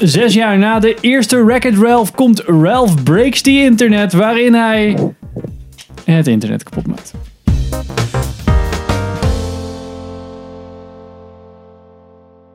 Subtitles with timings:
[0.00, 4.96] Zes jaar na de eerste Wreck-It Ralph komt Ralph Breaks the Internet, waarin hij
[6.04, 7.12] het internet kapot maakt.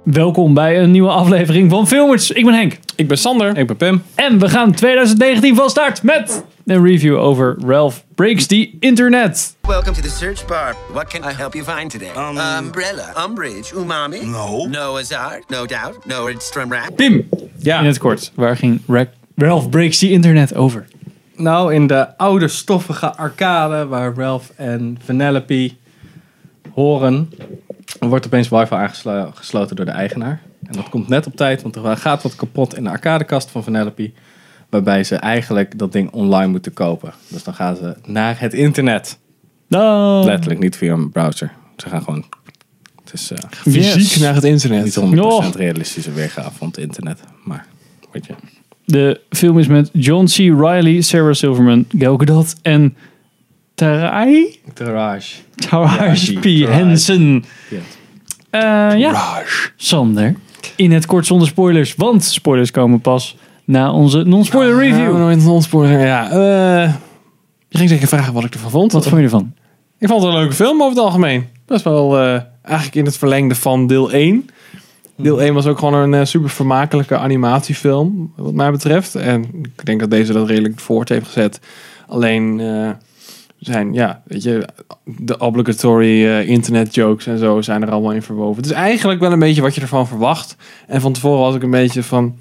[0.05, 2.31] Welkom bij een nieuwe aflevering van Filmers.
[2.31, 2.77] Ik ben Henk.
[2.95, 3.57] Ik ben Sander.
[3.57, 4.03] Ik ben Pim.
[4.15, 9.55] En we gaan 2019 van start met een review over Ralph Breaks the Internet.
[9.61, 10.75] Welcome to the search bar.
[10.93, 12.09] What can I help you find today?
[12.59, 14.25] Umbrella, umbrage, umami.
[14.25, 14.65] No.
[14.67, 16.05] Noah's Ark, no doubt.
[16.05, 16.95] Nordstrom Rack.
[16.95, 20.85] Pim, Ja, in het kort, waar ging Ra- Ralph Breaks the Internet over?
[21.37, 25.71] nou in de oude stoffige arcade waar Ralph en Vanellope
[26.73, 27.29] horen,
[27.99, 30.41] wordt opeens wifi aangesloten door de eigenaar.
[30.63, 33.63] En dat komt net op tijd, want er gaat wat kapot in de arcadekast van
[33.63, 34.11] Vanellope.
[34.69, 37.13] Waarbij ze eigenlijk dat ding online moeten kopen.
[37.27, 39.17] Dus dan gaan ze naar het internet.
[39.67, 41.51] Nou, Letterlijk niet via een browser.
[41.77, 42.25] Ze gaan gewoon...
[43.03, 44.15] Het is eh, Fysiek Yes.
[44.17, 44.83] naar het internet.
[44.83, 45.45] niet 100% Oh.
[45.55, 47.19] realistische weergave van het internet.
[47.43, 47.65] Maar,
[48.11, 48.33] weet je...
[48.85, 50.59] De film is met John C.
[50.59, 52.95] Reilly, Sarah Silverman, Gal Gadot en
[53.75, 54.59] Tarai?
[54.73, 55.35] Garage.
[55.55, 56.67] Taraji P.
[56.69, 57.45] Henson.
[57.69, 57.77] Ja.
[58.49, 59.43] Eh, ja,
[59.75, 60.35] Sander.
[60.75, 65.11] In het kort zonder spoilers, want spoilers komen pas na onze non-spoiler Ja, review.
[65.11, 66.93] we nooit een ontspoor- Ja, eh,
[67.69, 68.91] je ging zeker vragen wat ik ervan vond.
[68.91, 69.53] Wat vond je ervan?
[69.99, 71.47] Ik vond het een leuke film over het algemeen.
[71.65, 74.49] Best wel eh, eigenlijk in het verlengde van deel 1.
[75.17, 79.15] Deel 1 was ook gewoon een eh, super vermakelijke animatiefilm, wat mij betreft.
[79.15, 79.43] En
[79.77, 81.59] ik denk dat deze dat redelijk voort heeft gezet.
[82.07, 82.89] Alleen eh,
[83.65, 84.67] zijn, ja, weet je,
[85.03, 88.55] de obligatory eh, internet jokes en zo zijn er allemaal in verwoven.
[88.55, 90.55] Het is eigenlijk wel een beetje wat je ervan verwacht.
[90.87, 92.35] En van tevoren was ik een beetje van,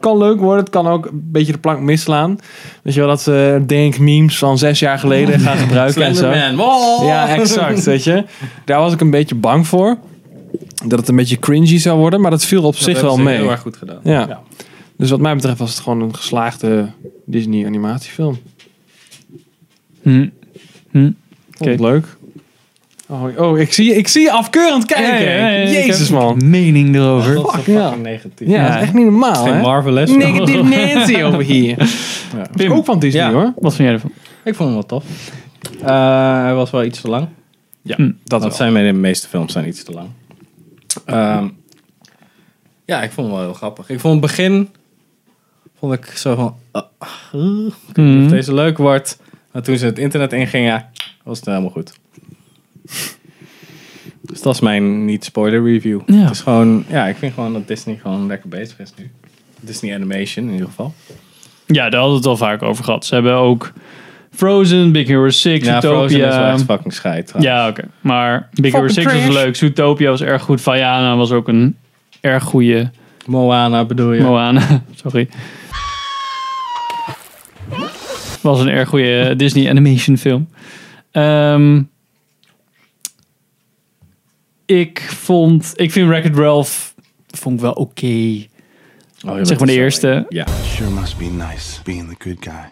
[0.00, 0.60] kan leuk worden.
[0.64, 2.38] Het kan ook een beetje de plank misslaan.
[2.82, 6.30] Weet je wel, dat ze denk memes van zes jaar geleden gaan gebruiken en zo.
[6.30, 6.66] Slenderman.
[6.66, 7.06] Wow.
[7.06, 8.24] Ja, exact, weet je.
[8.64, 9.96] Daar was ik een beetje bang voor.
[10.86, 13.36] Dat het een beetje cringy zou worden, maar dat viel op zich wel mee.
[13.36, 14.00] Heel erg goed gedaan.
[14.02, 14.40] Ja.
[14.96, 16.90] Dus wat mij betreft was het gewoon een geslaagde
[17.24, 18.38] Disney animatiefilm.
[20.02, 20.28] Hm.
[20.96, 21.10] Hm.
[21.50, 22.06] Vond het leuk.
[23.08, 25.70] Oh, oh ik, zie, ik zie je afkeurend kijken.
[25.70, 26.40] Jezus, man.
[26.44, 27.34] Mening erover.
[27.34, 27.94] Dat is Fuck, ja.
[27.94, 28.48] negatief.
[28.48, 29.60] Ja, dat is echt niet normaal, Geen?
[29.60, 30.10] Marvelous.
[30.10, 31.78] Negative Nancy over hier.
[32.36, 32.64] Ja.
[32.64, 33.32] Is ook van Disney, Ja.
[33.32, 33.44] hoor.
[33.44, 34.12] Wat vond jij ervan?
[34.44, 35.04] Ik vond hem wel tof.
[35.82, 37.28] Eh, hij was wel iets te lang.
[37.82, 38.10] Ja, Hm.
[38.24, 40.08] dat Dat zijn de meeste films zijn iets te lang.
[41.04, 41.48] Ehm,
[42.84, 43.88] ja, ik vond hem wel heel grappig.
[43.88, 44.68] Ik vond het begin
[45.78, 46.82] vond ik zo van ah,
[47.34, 48.24] uh, Hm.
[48.24, 49.18] of deze leuk wordt.
[49.56, 50.84] Maar toen ze het internet ingingen,
[51.22, 51.92] was het helemaal goed.
[54.20, 56.00] Dus dat is mijn niet-spoiler review.
[56.06, 56.14] Ja.
[56.14, 59.10] Het is gewoon, ja, ik vind gewoon dat Disney gewoon lekker bezig is nu.
[59.60, 60.94] Disney Animation in ieder geval.
[61.66, 63.06] Ja, daar hadden we het al vaak over gehad.
[63.06, 63.72] Ze hebben ook
[64.30, 67.26] Frozen, Big Hero 6, Ja, Frozen is wel echt fucking scheid.
[67.26, 67.54] trouwens.
[67.54, 67.82] Ja, oké.
[68.00, 69.56] Maar Big Hero Fucking 6 was leuk.
[69.56, 70.60] Zootopia was erg goed.
[70.60, 71.76] Vaiana was ook een
[72.20, 72.90] erg goede
[73.26, 74.22] Moana bedoel je?
[74.22, 74.82] Moana.
[75.02, 75.28] Sorry.
[78.46, 80.48] Was een erg goede Disney animation film.
[81.10, 81.82] Ehm,
[84.66, 85.72] ik vond...
[85.76, 86.94] Ik vind Wreck-It Ralph...
[87.26, 88.06] Vond ik wel oké.
[88.06, 88.42] Oh,
[89.22, 90.26] je bent Zeg maar de eerste.
[90.28, 90.46] Ja.
[90.64, 92.70] Sure must be nice being the good guy.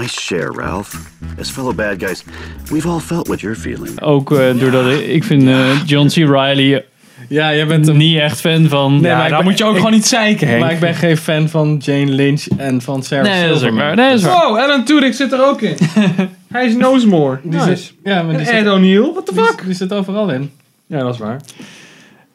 [0.00, 1.10] Nice share, Ralph.
[1.40, 2.24] As fellow bad guys,
[2.70, 4.02] we've all felt what you're feeling.
[4.02, 6.14] Ook eh, doordat ik, ik vind eh, John C.
[6.14, 6.84] Reilly
[7.28, 8.92] ja, jij bent niet echt fan van...
[8.92, 10.60] Nee, Ja, maar daar ben- moet je ook ik- gewoon niet zeiken, Henk.
[10.60, 13.68] Maar ik ben geen fan van Jane Lynch en van Sarah Nee, dat is ook
[13.68, 13.96] Silverman.
[13.96, 14.46] Nee, dat is waar.
[14.50, 15.76] Oh, Alan Tudyk zit er ook in.
[16.52, 17.38] Hij is Nosemore.
[17.42, 17.66] Die Nice.
[17.76, 19.10] zit, ja, maar die En Ed zit, O'Neill.
[19.12, 19.62] What the die, fuck?
[19.64, 20.50] die zit overal in.
[20.86, 21.40] Ja, dat is waar.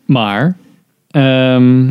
[0.06, 0.56] Maar...
[1.12, 1.90] ehm,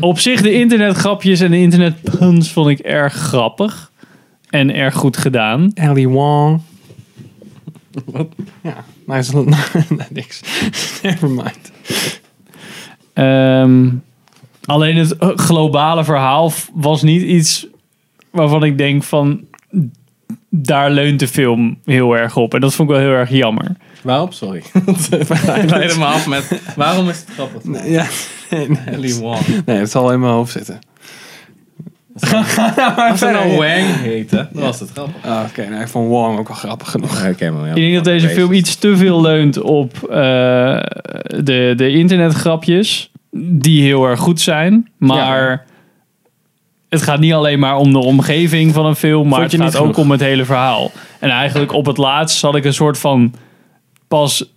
[0.00, 3.90] op zich de internetgrapjes en de internetpuns vond ik erg grappig.
[4.50, 5.70] En erg goed gedaan.
[5.74, 6.60] Ellie Wong.
[8.62, 9.44] Ja, nice.
[10.10, 10.40] niks.
[11.02, 11.72] Never mind.
[13.12, 13.88] Ehm,
[14.64, 17.66] alleen het eh, globale verhaal was niet iets
[18.30, 19.46] waarvan ik denk van...
[20.50, 22.54] Daar leunt de film heel erg op.
[22.54, 23.76] En dat vond ik wel heel erg jammer.
[24.02, 24.32] Waarop?
[24.32, 24.62] Sorry.
[25.62, 26.60] Ik leid hem af met...
[26.76, 27.62] Waarom is het grappig?
[27.84, 28.06] Ja,
[28.50, 28.78] nee, nee.
[28.86, 29.40] Ellie Wong.
[29.66, 30.78] Nee, het zal in mijn hoofd zitten.
[33.10, 35.24] Als hij nou Wang heette, dan was het grappig.
[35.24, 37.20] Ah, Oké, nou, ik vond Wong ook wel grappig genoeg.
[37.20, 37.70] Ja, ik ken hem, ja.
[37.70, 40.16] Ik denk dat deze film iets te veel leunt op eh,
[41.44, 43.10] de, de internetgrapjes.
[43.30, 44.90] Die heel erg goed zijn.
[44.96, 45.64] Maar
[46.88, 49.28] het gaat niet alleen maar om de omgeving van een film.
[49.28, 49.98] Maar het gaat ook genoeg?
[49.98, 50.90] om het hele verhaal.
[51.18, 53.34] En eigenlijk op het laatst had ik een soort van...
[54.08, 54.52] Pas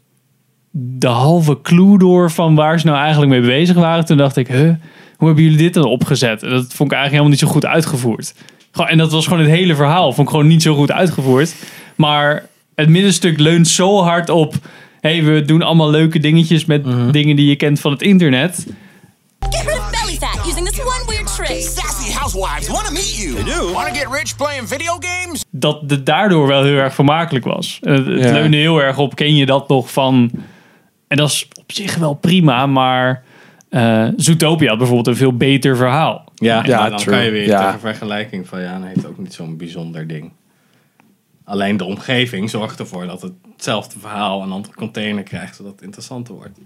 [0.72, 4.06] de halve clue door van waar ze nou eigenlijk mee bezig waren.
[4.06, 4.70] Toen dacht ik, huh,
[5.18, 6.44] hoe hebben jullie dit dan opgezet?
[6.44, 8.34] En dat vond ik eigenlijk helemaal niet zo goed uitgevoerd.
[8.72, 10.14] Gewoon- En dat was gewoon het hele verhaal.
[10.14, 11.56] Vond ik gewoon niet zo goed uitgevoerd.
[11.96, 12.46] Maar
[12.76, 14.54] het middenstuk leunt zo hard op...
[15.02, 18.66] hey, we doen allemaal leuke dingetjes met dingen die je kent van het internet.
[19.50, 20.48] Get rid of belly fat.
[20.48, 21.62] using this one weird trick.
[21.62, 23.34] Sassy housewives want to meet you.
[23.36, 23.72] They do.
[23.74, 25.44] Want to get rich playing video games?
[25.52, 27.78] dat het daardoor wel heel erg vermakelijk was.
[27.82, 30.32] Het, leunde heel erg op, ken je dat nog van...
[31.12, 33.24] En dat is op zich wel prima, maar
[33.70, 36.24] eh Zootopia had bijvoorbeeld een veel beter verhaal.
[36.36, 37.16] Ja, Ja, dan true.
[37.16, 37.66] kan je weer Ja.
[37.66, 40.32] tegen vergelijking van ja, dan heeft ook niet zo'n bijzonder ding.
[41.44, 45.82] Alleen de omgeving zorgt ervoor dat het hetzelfde verhaal een andere container krijgt, zodat het
[45.82, 46.60] interessanter wordt.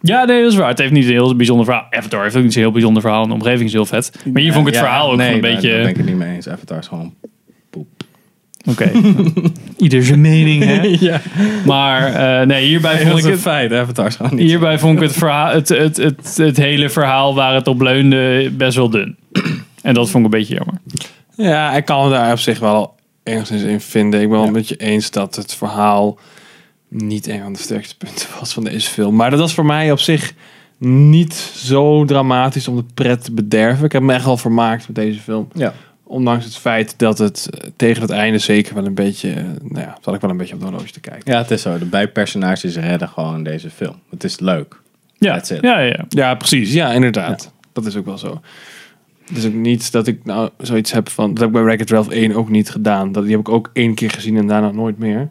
[0.00, 0.68] Ja, nee, dat is waar.
[0.68, 1.86] Het heeft niet een heel bijzonder verhaal.
[1.90, 4.12] Avatar heeft ook niet zo'n heel bijzonder verhaal en de omgeving is heel vet.
[4.32, 5.70] Maar hier vond ik het Ja, verhaal ook nee, gewoon een beetje...
[5.70, 6.48] Daar ben ik het niet mee eens.
[6.48, 7.14] Avatar is gewoon
[8.64, 8.90] Oké.
[9.76, 10.82] Ieder zijn mening, hè?
[11.10, 11.20] ja.
[11.66, 13.40] Maar eh, nee, hierbij vond ik een het...
[13.40, 14.30] feit.
[14.30, 17.80] Niet Hierbij vond ik het, verhaal, het, het, het, het hele verhaal waar het op
[17.80, 19.16] leunde best wel dun.
[19.82, 20.74] En dat vond ik een beetje jammer.
[21.36, 24.20] Ja, ik kan me daar op zich wel enigszins in vinden.
[24.20, 26.18] Ik ben wel met je eens dat het verhaal
[26.88, 29.16] niet een van de sterkste punten was van deze film.
[29.16, 30.34] Maar dat was voor mij op zich
[30.78, 33.84] niet zo dramatisch om de pret te bederven.
[33.84, 35.48] Ik heb me echt wel vermaakt met deze film.
[35.52, 35.74] Ja.
[36.12, 39.30] Ondanks het feit dat het eh, tegen het einde zeker wel een beetje...
[39.30, 41.32] eh, nou ja, zat ik wel een beetje op de horloge te kijken.
[41.32, 41.78] Ja, het is zo.
[41.78, 43.94] De bijpersonages redden gewoon deze film.
[44.10, 44.80] Het is leuk.
[45.18, 45.60] Ja, That's it.
[45.62, 46.04] ja, ja.
[46.08, 46.72] Ja, precies.
[46.72, 47.52] Ja, inderdaad.
[47.72, 48.40] Dat is ook wel zo.
[49.26, 51.28] Het is ook niet dat ik nou zoiets heb van...
[51.28, 53.12] Dat heb ik bij Wreck-It Ralph 1 ook niet gedaan.
[53.12, 55.28] Dat, die heb ik ook één keer gezien en daarna nooit meer.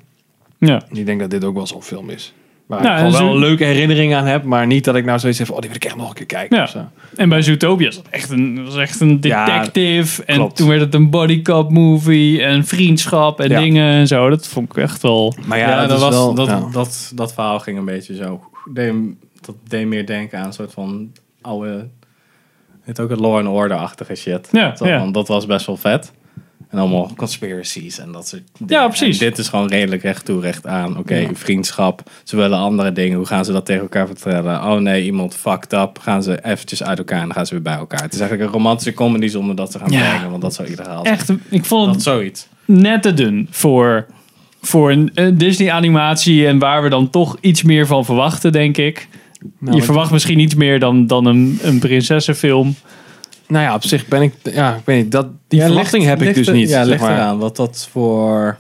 [0.58, 0.82] ja.
[0.92, 2.34] Ik denk dat dit ook wel zo'n film is.
[2.72, 5.06] Waar Ja, ik gewoon zo- wel een leuke herinnering aan heb, maar niet dat ik
[5.06, 6.58] nou zoiets heb van, oh, die wil ik echt nog een keer kijken.
[6.58, 6.64] Ja.
[6.64, 6.86] of zo.
[7.16, 10.24] En bij Zootopia was echt een, was echt een Ja, detective.
[10.26, 10.56] en klopt.
[10.56, 12.42] toen werd het een bodycop movie.
[12.44, 13.60] En vriendschap en Ja.
[13.60, 14.30] dingen en zo.
[14.30, 15.34] Dat vond ik echt wel...
[15.46, 16.68] Maar Ja, ja, dat, was, wel, dat, ja.
[16.72, 18.42] dat, dat verhaal ging een beetje zo.
[18.74, 18.94] Deed,
[19.42, 21.88] dat deed meer denken aan een soort van oude.
[22.82, 24.50] Het ook het Law and Order-achtige shit.
[24.52, 26.12] Ja, dat was best wel vet.
[26.72, 28.74] En allemaal conspiracies en dat soort dingen.
[28.74, 29.20] Ja, precies.
[29.20, 30.98] En dit is gewoon redelijk recht toe, recht aan.
[30.98, 32.04] Oké, vriendschap.
[32.24, 33.18] Ze willen andere dingen.
[33.18, 34.64] Hoe gaan ze dat tegen elkaar vertellen?
[34.64, 36.00] Oh nee, iemand fucked up.
[36.02, 38.02] Gaan ze eventjes uit elkaar en dan gaan ze weer bij elkaar.
[38.02, 40.10] Het is eigenlijk een romantische comedy zonder dat ze gaan Ja.
[40.10, 40.30] brengen.
[40.30, 41.06] Want dat zou iedereen zijn.
[41.16, 42.48] Echt, ik vond Dat het zoiets.
[42.66, 44.06] net te dun voor,
[44.62, 46.48] voor een, een Disney-animatie.
[46.48, 49.08] En waar we dan toch iets meer van verwachten, denk ik.
[49.60, 52.76] Nou, je verwacht misschien iets meer dan, dan een, een prinsessenfilm.
[53.52, 56.20] Nou ja, op zich ben ik, ja, ik weet niet, dat, die Ja, verwachting ligt-
[56.20, 56.70] heb ik dus niet.
[56.70, 57.12] Ja, ligt maar.
[57.12, 58.58] eraan wat dat voor...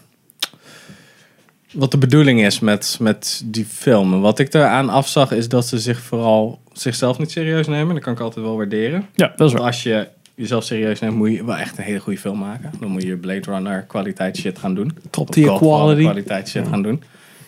[1.73, 4.21] Wat de bedoeling is met, met die film.
[4.21, 7.93] Wat ik eraan afzag is dat ze zich vooral zichzelf niet serieus nemen.
[7.95, 9.05] Dat kan ik altijd wel waarderen.
[9.15, 11.99] Ja, dat is Want als je jezelf serieus neemt, moet je wel echt een hele
[11.99, 12.71] goede film maken.
[12.79, 14.97] Dan moet je Blade Runner kwaliteit shit gaan doen.
[15.09, 16.01] Top tier quality.
[16.01, 17.03] kwaliteit shit gaan doen.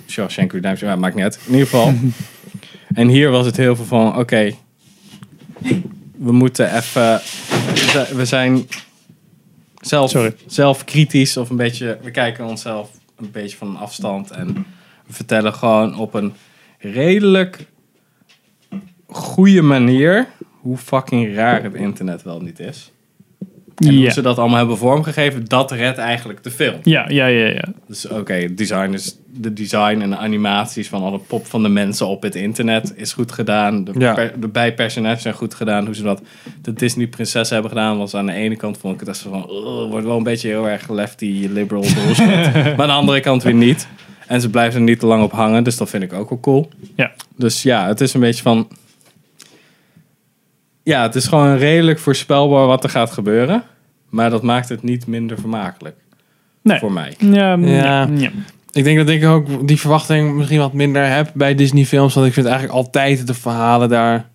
[0.07, 1.39] Shawshank Redemption, ja, maakt niet uit.
[1.45, 1.93] In ieder geval.
[3.01, 4.51] en hier was het heel veel van, oké,
[6.17, 7.21] we moeten even,
[8.15, 8.67] we zijn-
[9.81, 10.35] zelf, Sorry.
[10.47, 14.53] zelf kritisch of een beetje, we kijken onszelf een beetje van een afstand en
[15.07, 16.33] we vertellen gewoon op een
[16.79, 17.65] redelijk
[19.07, 20.27] goede manier
[20.59, 22.91] hoe fucking raar het internet wel niet is.
[23.87, 23.99] En Ja.
[24.01, 26.75] hoe ze dat allemaal hebben vormgegeven, dat redt eigenlijk de film.
[26.83, 27.63] Ja, ja, ja, ja.
[27.87, 31.69] Dus oké, het design is de design en de animaties van alle pop van de
[31.69, 33.83] mensen op het internet is goed gedaan.
[33.83, 34.13] De, Ja.
[34.13, 35.85] per- de bijpersonages zijn goed gedaan.
[35.85, 36.21] Hoe ze dat
[36.61, 39.29] de Disney prinsessen hebben gedaan, was aan de ene kant vond ik het echt zo
[39.29, 42.53] van, "Ugh, wordt wel een beetje heel erg lefty liberal bullshit.
[42.53, 43.87] maar aan de andere kant weer niet.
[44.27, 46.39] En ze blijven er niet te lang op hangen, dus dat vind ik ook wel
[46.39, 46.69] cool.
[46.95, 47.11] Ja.
[47.35, 48.67] Dus ja, het is een beetje van.
[50.83, 53.63] Ja, het is gewoon redelijk voorspelbaar wat er gaat gebeuren.
[54.13, 55.95] Maar dat maakt het niet minder vermakelijk.
[56.61, 56.79] Nee.
[56.79, 57.15] Voor mij.
[57.17, 58.09] Ja, ja.
[58.71, 62.13] Ik denk dat ik ook die verwachting misschien wat minder heb bij Disney films.
[62.13, 64.29] Want ik vind eigenlijk altijd de verhalen daar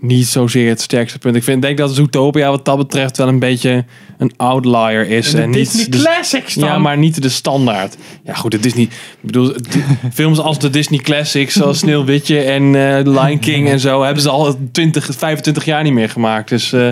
[0.00, 1.36] niet zozeer het sterkste punt.
[1.36, 3.84] Ik vind, denk dat Zootopia wat dat betreft wel een beetje
[4.18, 5.30] een outlier is.
[5.30, 6.68] De en Disney niet de, Classics dan?
[6.68, 7.96] Ja, maar niet de standaard.
[8.24, 8.84] Ja goed, de Disney...
[8.84, 9.54] Ik bedoel,
[10.12, 14.02] films als de Disney Classics, zoals Sneeuwwitje en eh Lion King en zo...
[14.02, 16.48] hebben ze al 20, 25 jaar niet meer gemaakt.
[16.48, 16.72] Dus...
[16.72, 16.88] eh,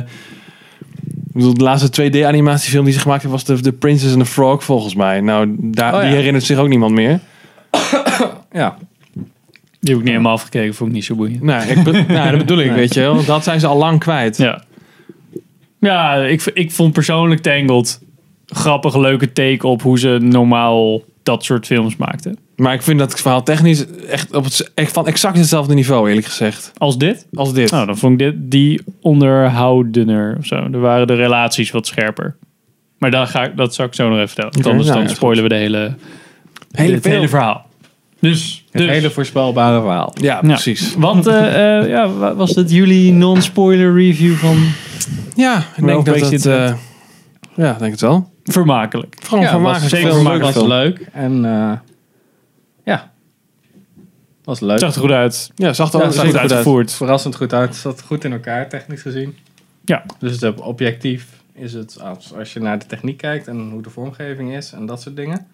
[1.37, 4.64] bedoel, de laatste 2D-animatiefilm die ze gemaakt hebben was de, de Princess and the Frog
[4.64, 5.21] volgens mij.
[5.21, 6.07] Nou, daar, Oh ja.
[6.07, 7.21] die herinnert zich ook niemand meer.
[8.52, 8.76] Ja.
[9.81, 11.43] Die heb ik niet helemaal afgekeken, vond ik niet zo boeiend.
[11.43, 13.25] Nou, ik, be- nou dat bedoel ik, weet je wel.
[13.25, 14.37] Dat zijn ze al lang kwijt.
[14.37, 14.62] Ja.
[15.81, 18.00] Ja, ik, ik vond persoonlijk Tangled
[18.47, 22.38] grappig, leuke take op hoe ze normaal dat soort films maakten.
[22.56, 26.08] Maar ik vind dat het verhaal technisch echt, op het, echt van exact hetzelfde niveau,
[26.08, 26.72] eerlijk gezegd.
[26.78, 27.26] Als dit?
[27.34, 27.70] Als dit.
[27.70, 30.54] Nou, dan vond ik dit, die onderhoudener of zo.
[30.72, 32.36] Er waren de relaties wat scherper.
[32.98, 34.52] Maar dat, ga ik, dat zal ik zo nog even vertellen.
[34.52, 35.94] Want anders nou, dan ja, spoilen we de hele,
[36.72, 37.64] Hele het hele verhaal.
[38.20, 40.12] Dus, Het dus hele voorspelbare verhaal.
[40.20, 40.48] Ja, Ja.
[40.48, 40.94] precies.
[40.98, 44.56] Want eh, eh, ja, wa- was dit jullie non-spoiler review van
[45.34, 46.46] Ja, ik denk dat het...
[46.46, 46.72] eh,
[47.54, 48.30] ja, ik denk het wel.
[48.44, 49.16] vermakelijk?
[49.25, 49.88] Gewoon Ja, vermakelijk.
[49.94, 50.66] zeker vermakelijk.
[50.66, 51.06] leuk.
[51.12, 51.72] En eh,
[52.87, 53.12] ja,
[54.45, 54.78] was leuk.
[54.78, 55.50] Zag er goed uit.
[55.55, 56.50] Ja, zag er Ja, zag goed goed uit.
[56.52, 56.93] uitgevoerd.
[56.93, 57.69] verrassend goed uit.
[57.69, 59.37] Het zat goed in elkaar, technisch gezien.
[59.85, 60.05] Ja.
[60.19, 63.83] Dus het heb- objectief is het, als, als je naar de techniek kijkt en hoe
[63.83, 65.47] de vormgeving is en dat soort dingen,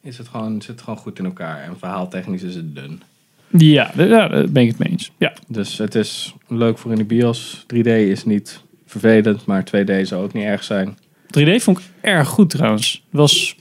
[0.00, 1.62] is het gewoon, zit het gewoon goed in elkaar.
[1.62, 3.02] En verhaaltechnisch is het dun.
[3.50, 5.10] Ja, daar ben ik het mee eens.
[5.18, 5.32] Ja.
[5.46, 7.64] Dus het is leuk voor in de bios.
[7.74, 10.98] 3D is niet vervelend, maar 2D zou ook niet erg zijn.
[11.38, 13.04] 3D vond ik erg goed trouwens.
[13.10, 13.56] Was,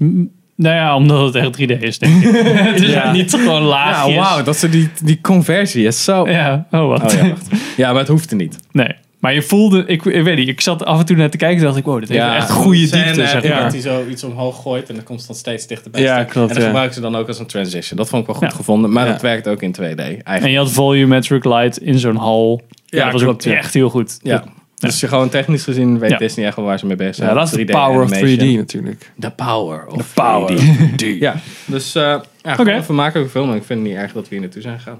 [0.57, 2.35] nou ja, omdat het echt 3D is, denk ik.
[2.57, 3.11] het is Ja.
[3.11, 4.13] niet gewoon laagjes.
[4.15, 6.29] Ja, wauw, dat ze die, die conversie is zo...
[6.29, 7.03] Ja, oh wat.
[7.13, 7.47] Oh ja, wacht.
[7.77, 8.57] ja, maar het hoeft er niet.
[8.71, 8.95] Nee.
[9.19, 11.57] Maar je voelde, ik, ik weet niet, ik zat af en toe naar te kijken
[11.57, 13.61] en dacht ik, wow, dit heeft echt goede diepte, zeg maar.
[13.63, 16.01] Dat hij zo iets omhoog gooit en dan komt het dan steeds dichterbij.
[16.01, 16.63] Ja, klopt, En dat ja.
[16.63, 17.97] gebruiken ze dan ook als een transition.
[17.97, 18.55] Dat vond ik wel goed Ja.
[18.55, 19.11] gevonden, maar Ja.
[19.11, 19.99] dat werkt ook in 2D.
[19.99, 20.43] Eigenlijk.
[20.43, 22.61] En je had volumetric light in zo'n hal.
[22.85, 23.57] Ja, Ja, dat was klopt, ook ja.
[23.59, 24.19] echt heel goed.
[24.21, 24.43] Ja.
[24.77, 26.17] Dus je gewoon technisch gezien weet Ja.
[26.17, 27.29] Disney echt wel waar ze mee bezig zijn.
[27.29, 28.49] Ja, dat is de 3D power of animation.
[28.49, 29.11] 3D natuurlijk.
[29.19, 31.05] The power of power 3D.
[31.19, 32.03] Ja, dus uh,
[32.43, 33.49] ja, gewoon een vermakelijke film.
[33.49, 34.99] En ik vind het niet erg dat we hier naartoe zijn gegaan.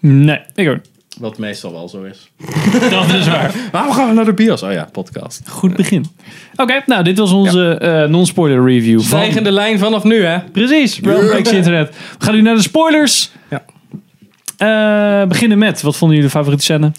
[0.00, 0.78] Nee, ik ook.
[1.18, 2.30] Wat meestal wel zo is.
[2.90, 3.54] Dat is waar.
[3.72, 4.62] Waarom gaan we naar de bios?
[4.62, 5.48] Oh ja, podcast.
[5.48, 6.06] Goed begin.
[6.56, 9.00] Oké, nou, dit was onze eh, non-spoiler review.
[9.00, 10.40] van- Stijgende lijn vanaf nu, hè?
[10.52, 11.88] Precies, Realm Breaks Internet.
[12.18, 13.30] We gaan nu naar de spoilers.
[13.50, 13.64] Ja.
[15.22, 16.92] Eh, beginnen met, wat vonden jullie de favoriete scène?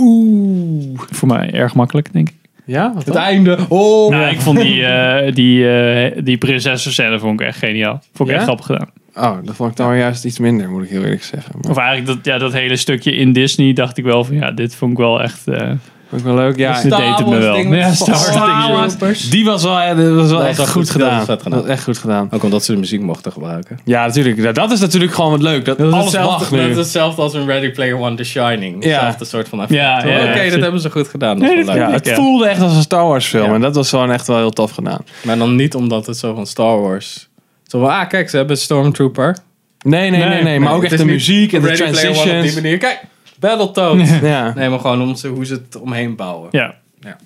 [0.00, 0.98] Oeh.
[1.10, 2.34] Voor mij erg makkelijk, denk ik.
[2.64, 3.22] Ja, wat Het dan?
[3.22, 3.58] einde.
[3.68, 8.02] Oh, Nou, ik vond die, eh die, eh die prinsessen-scène vond ik echt geniaal.
[8.12, 8.40] Vond ik Ja?
[8.40, 8.88] echt grappig gedaan.
[9.14, 11.52] Oh, dat vond ik dan juist iets minder, moet ik heel eerlijk zeggen.
[11.62, 14.50] Maar Of eigenlijk dat, ja, dat hele stukje in Disney dacht ik wel van, ja,
[14.50, 15.48] dit vond ik wel echt...
[15.48, 15.70] eh
[16.10, 16.56] vond ik wel leuk.
[16.56, 17.56] Ja, dit deed het me wel.
[17.56, 21.18] Ja, Star Wars die was wel, dat was wel Dat echt was goed, goed gedaan.
[21.18, 21.52] Dat was gedaan.
[21.52, 22.28] Dat was echt goed gedaan.
[22.30, 23.78] Ook omdat ze de muziek mochten gebruiken.
[23.84, 24.38] Ja, natuurlijk.
[24.38, 25.64] Ja, Dat is natuurlijk gewoon wat leuk.
[25.64, 26.70] Dat, Dat is, alles hetzelfde, mag dat nu.
[26.70, 28.84] is hetzelfde als een Ready Player One The Shining.
[28.84, 28.90] Ja.
[28.90, 29.80] Hetzelfde soort van effect.
[29.80, 31.38] Ja, ja, ja, Oké, dat hebben ze goed gedaan.
[31.38, 31.84] Dat is wel leuk.
[31.84, 33.48] Ja, het voelde echt als een Star Wars film.
[33.48, 33.54] Ja.
[33.54, 35.00] En dat was gewoon echt wel heel tof gedaan.
[35.22, 37.28] Maar dan niet omdat het zo van Star Wars...
[37.66, 39.36] Zo van, ah kijk, ze hebben Stormtrooper.
[39.84, 40.42] Nee, nee, nee.
[40.42, 42.62] nee, maar ook echt de muziek en de Ready Player One op die transitions.
[42.62, 42.78] manier.
[42.78, 43.00] Kijk,
[43.40, 44.10] Battletoads.
[44.22, 44.52] Ja.
[44.54, 46.48] Nee, maar gewoon om ze, hoe ze het omheen bouwen.
[46.50, 46.74] Ja.
[47.00, 47.16] Ja.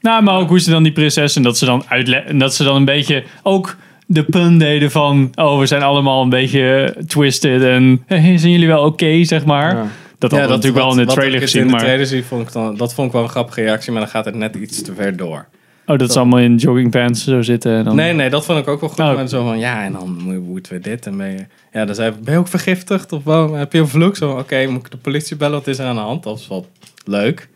[0.00, 2.54] Nou, maar ook hoe ze dan die prinses en dat ze dan uitle en dat
[2.54, 6.96] ze dan een beetje ook de pun deden van, oh, we zijn allemaal een beetje
[7.06, 9.76] twisted en hey, zijn jullie wel oké, zeg maar.
[9.76, 9.86] Ja.
[10.18, 12.52] Dat had we natuurlijk wel in de trailer gezien, in de trailer zie, vond ik
[12.52, 14.94] dan, dat vond ik wel een grappige reactie, maar dan gaat het net iets te
[14.94, 15.46] ver door.
[15.86, 17.76] oh, dat ze allemaal in joggingpants zo zitten.
[17.76, 18.98] En dan, Nee, nee, dat vond ik ook wel goed.
[19.00, 19.14] Oh.
[19.14, 21.46] Maar zo van, ja, en dan mo- moeten we dit en ben je...
[21.74, 23.12] Ja, dan zei hij, ben je ook vergiftigd?
[23.12, 24.16] Of wel, heb je een vloek?
[24.16, 25.58] Zo, oké, moet ik de politie bellen?
[25.58, 26.22] Wat is er aan de hand?
[26.22, 26.66] Dat is wel
[27.04, 27.48] leuk.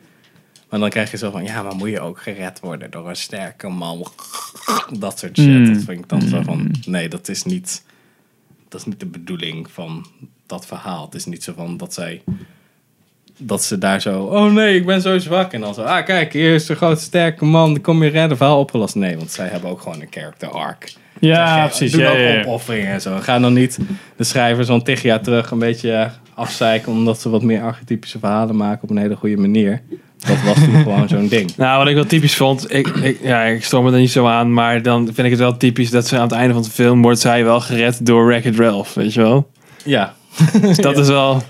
[0.69, 3.17] Maar dan krijg je zo van, ja, maar moet je ook gered worden door een
[3.17, 4.07] sterke man?
[4.99, 5.47] Dat soort shit.
[5.47, 5.75] Mm.
[5.75, 7.85] Dat vind ik dan zo van, nee, dat is niet...
[8.69, 10.07] Dat is niet de bedoeling van
[10.47, 11.05] dat verhaal.
[11.05, 12.23] Het is niet zo van dat zij...
[13.37, 15.53] Dat ze daar zo, oh nee, ik ben zo zwak.
[15.53, 18.59] En dan zo, ah kijk, hier is de grote sterke man, kom je redden, verhaal
[18.59, 18.95] opgelost.
[18.95, 20.93] Nee, want zij hebben ook gewoon een character arc.
[21.21, 21.93] Ja, precies.
[21.93, 22.41] Doe Ja, ook ja, ja.
[22.41, 23.17] opofferingen en zo.
[23.21, 23.79] Ga dan niet
[24.17, 26.93] de schrijver zo'n tig jaar terug een beetje afzeiken...
[26.93, 29.83] omdat ze wat meer archetypische verhalen maken op een hele goede manier.
[30.19, 31.57] Dat was toen gewoon zo'n ding.
[31.57, 34.27] Nou, wat ik wel typisch vond, ik, ik, ja, ik storm me er niet zo
[34.27, 36.71] aan, maar dan vind ik het wel typisch dat ze aan het einde van de
[36.71, 39.51] film wordt zij wel gered door Wreck-It Ralph, weet je wel?
[39.85, 40.15] Ja,
[40.61, 41.43] Dus dat is wel,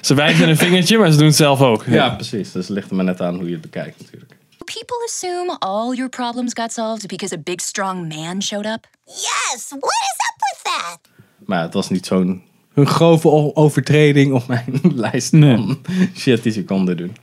[0.00, 1.84] ze wijzen met een vingertje, maar ze doen het zelf ook.
[1.88, 2.52] ja precies.
[2.52, 4.32] Dus het ligt er maar net aan hoe je het bekijkt natuurlijk.
[4.80, 8.86] People assume all your problems got solved because a big strong man showed up.
[9.06, 10.98] Yes, what is up with that?
[11.46, 12.42] Maar het was niet zo'n
[12.74, 15.56] een grove overtreding op mijn lijst Nee.
[15.56, 15.78] van
[16.16, 17.16] shit die ze konden doen.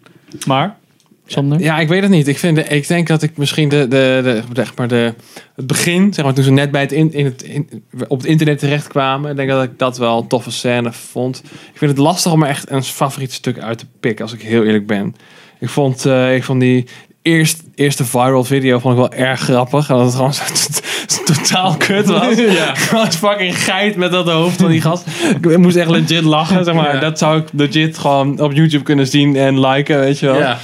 [0.47, 0.77] Maar,
[1.25, 1.59] Sander?
[1.59, 2.27] Ja, ik weet het niet.
[2.27, 5.13] Ik, vind de, ik denk dat ik misschien de, de, de, zeg maar de,
[5.55, 8.27] het begin, zeg maar, toen ze net bij het in, in het, in, op het
[8.27, 11.41] internet terechtkwamen, ik denk dat ik dat wel een toffe scène vond.
[11.45, 14.41] Ik vind het lastig om er echt een favoriet stuk uit te pikken, als ik
[14.41, 15.15] heel eerlijk ben.
[15.59, 16.87] Ik vond, eh, ik vond die
[17.27, 19.89] eerst, eerste viral video vond ik wel erg grappig.
[19.89, 20.33] En dat het gewoon
[21.07, 22.35] zo totaal kut was.
[22.87, 25.07] Gewoon fucking geit met dat hoofd van die gast.
[25.41, 26.93] Ik moest echt legit lachen, zeg maar.
[26.93, 26.99] Ja.
[26.99, 30.37] Dat zou ik legit gewoon op YouTube kunnen zien en liken, weet je wel.
[30.37, 30.57] Ja.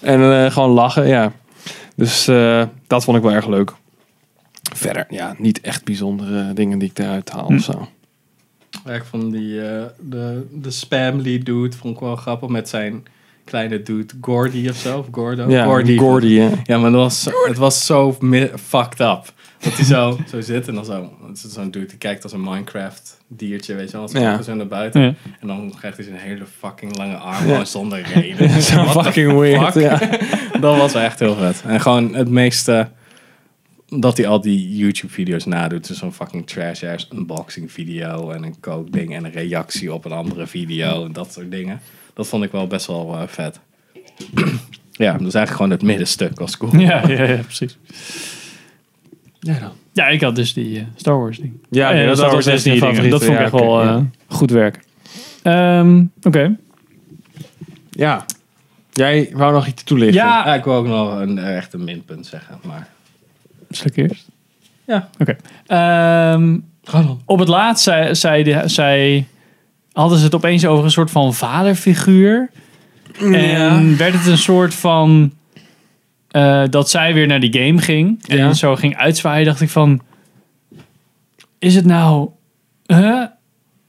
[0.00, 1.32] En eh, gewoon lachen, ja.
[1.96, 3.72] Dus eh, dat vond ik wel erg leuk.
[4.74, 7.88] Verder, ja, niet echt bijzondere dingen die ik eruit haal of zo.
[8.84, 13.04] Ja, ik vond die, eh, de, de spamly dude vond ik wel grappig met zijn
[13.44, 14.98] kleine dude Gordy of zo.
[14.98, 15.48] Of Gordo.
[15.50, 15.64] Ja,
[15.96, 16.50] Gordy, ja.
[16.64, 18.16] Ja, maar dat was, zo- het was zo
[18.68, 19.32] fucked up.
[19.58, 21.12] Dat hij zo, zo zit en dan zo.
[21.32, 24.02] Zo'n dude die kijkt als een Minecraft diertje, weet je wel.
[24.02, 24.42] Als Ja.
[24.42, 25.02] zo naar buiten.
[25.02, 25.14] Ja.
[25.40, 28.62] En dan krijgt hij zijn hele fucking lange arm gewoon zonder reden.
[28.62, 29.82] Zo fucking weird, fuck?
[29.82, 29.98] ja.
[30.60, 31.62] dat was wel echt heel vet.
[31.66, 32.88] En gewoon het meeste...
[33.88, 35.88] Dat hij al die YouTube-video's nadoet.
[35.88, 38.30] Dus zo'n fucking trash-ass unboxing video.
[38.30, 39.14] En een coke ding.
[39.14, 41.04] En een reactie op een andere video.
[41.04, 41.80] En dat soort dingen.
[42.14, 43.60] Dat vond ik wel best wel eh, vet.
[44.92, 46.76] ja, dus eigenlijk gewoon het middenstuk was cool.
[46.76, 47.78] Ja, ja, ja, precies.
[49.40, 49.72] Ja, dan.
[49.92, 51.52] Ja, ik had dus die eh, Star Wars ding.
[51.70, 53.10] Ja, Eh, ja, dat Star was Wars dingen.
[53.10, 54.84] Dat vond ik echt wel goed werk.
[55.42, 56.56] Ehm, Oké.
[57.90, 58.24] Ja.
[58.92, 60.24] Jij wou nog iets toelichten?
[60.24, 62.58] Ja, Ja, ik wil ook nog een, echt een minpunt zeggen.
[62.66, 62.88] Maar
[63.70, 64.28] Zal ik eerst?
[64.84, 65.08] Ja.
[65.18, 65.36] Oké.
[65.66, 67.20] Ehm, ga dan.
[67.24, 69.26] op het laatst zei, zei, zei,
[69.94, 72.50] hadden ze het opeens over een soort van vaderfiguur.
[73.20, 75.32] En werd het een soort van...
[76.30, 78.24] eh, dat zij weer naar die game ging.
[78.28, 78.52] En Ja.
[78.52, 79.46] zo ging uitzwaaien.
[79.46, 80.00] Dacht ik van...
[81.58, 82.28] Is het nou...
[82.86, 83.22] Huh?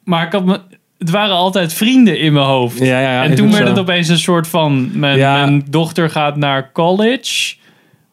[0.03, 0.59] Maar ik had me,
[0.97, 2.79] het waren altijd vrienden in mijn hoofd.
[2.79, 3.69] Ja, ja, en toen werd zo.
[3.69, 4.99] het opeens een soort van...
[4.99, 7.55] Mijn, dochter gaat naar college.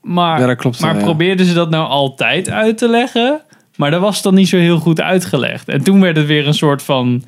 [0.03, 3.41] Maar, klopt maar probeerden ze dat nou altijd uit te leggen?
[3.77, 5.69] Maar dat was dan niet zo heel goed uitgelegd.
[5.69, 7.23] En toen werd het weer een soort van...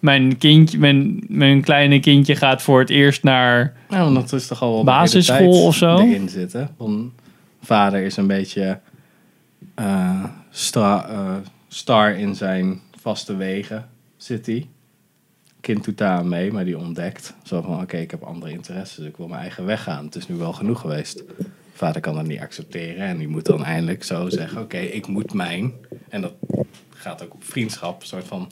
[0.00, 3.76] Mijn, kindje, mijn, mijn kleine kindje gaat voor het eerst naar...
[3.88, 5.98] Nou, dat is toch al wel Basisschool of zo?
[5.98, 6.74] erin zitten.
[7.62, 8.80] Vader is een beetje
[9.74, 11.36] eh, stra, eh,
[11.68, 14.68] star in zijn vaste wegen, zit hij.
[15.60, 17.34] Kind doet daar aan mee, maar die ontdekt.
[17.42, 20.04] Zo van, oké, ik heb andere interesses, ik wil mijn eigen weg gaan.
[20.04, 21.22] Het is nu wel genoeg geweest.
[21.72, 25.32] Vader kan dat niet accepteren en die moet dan eindelijk zo zeggen, oké, ik moet
[25.32, 25.72] mijn...
[26.08, 26.32] En dat
[26.94, 28.50] gaat ook op vriendschap, een soort van...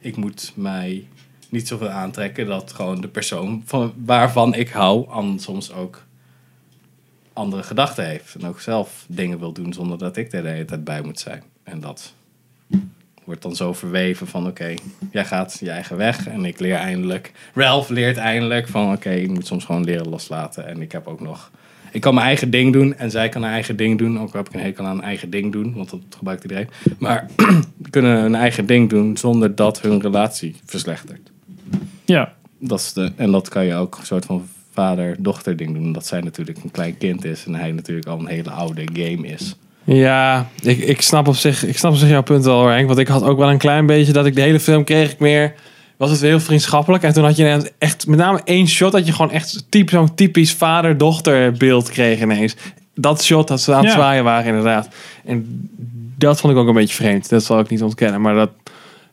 [0.00, 1.08] Ik moet mij
[1.48, 5.06] niet zoveel aantrekken dat gewoon de persoon van, waarvan ik hou...
[5.38, 6.02] soms ook
[7.32, 8.34] andere gedachten heeft.
[8.34, 11.20] En ook zelf dingen wil doen zonder dat ik er de hele tijd bij moet
[11.20, 11.42] zijn.
[11.62, 12.14] En dat
[13.24, 14.74] wordt dan zo verweven van oké,
[15.10, 17.32] jij gaat je eigen weg en ik leer eindelijk.
[17.54, 20.66] Ralph leert eindelijk van oké, ik moet soms gewoon leren loslaten.
[20.66, 21.50] En ik heb ook nog.
[21.92, 24.20] Ik kan mijn eigen ding doen en zij kan haar eigen ding doen.
[24.20, 26.68] Ook heb ik een hekel aan eigen ding doen, want dat gebruikt iedereen.
[26.98, 27.26] Maar
[27.90, 31.30] kunnen hun eigen ding doen zonder dat hun relatie verslechtert.
[32.04, 35.84] Ja, Dat is de, en dat kan je ook een soort van vader-dochter ding doen.
[35.84, 39.26] Omdat zij natuurlijk een klein kind is en hij natuurlijk al een hele oude game
[39.26, 39.56] is.
[39.84, 42.86] Ja, ik, ik, snap op zich, ik snap op zich jouw punt wel hoor, Henk.
[42.86, 45.18] Want ik had ook wel een klein beetje dat ik de hele film kreeg ik
[45.18, 45.54] meer...
[46.00, 47.02] Was het heel vriendschappelijk.
[47.02, 50.14] En toen had je echt met name één shot dat je gewoon echt typ, zo'n
[50.14, 52.56] typisch vader-dochter beeld kreeg ineens.
[52.94, 53.92] Dat shot dat ze aan het Ja.
[53.92, 54.88] zwaaien waren inderdaad.
[55.24, 55.68] En
[56.18, 57.28] dat vond ik ook een beetje vreemd.
[57.28, 58.20] Dat zal ik niet ontkennen.
[58.20, 58.50] Maar dat,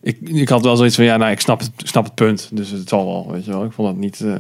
[0.02, 2.50] ik, ik had wel zoiets van, ja nou ik snap het, snap het punt.
[2.52, 3.64] Dus het zal wel, weet je wel.
[3.66, 4.34] Ik vond dat niet eh,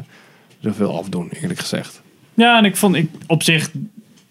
[0.59, 2.01] zoveel afdoen eerlijk gezegd.
[2.33, 3.71] Ja, en ik vond, ik, op zich